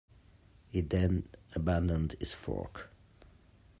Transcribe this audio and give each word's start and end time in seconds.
He 0.71 0.81
then 0.81 1.29
abandoned 1.53 2.13
his 2.17 2.33
fork. 2.33 2.89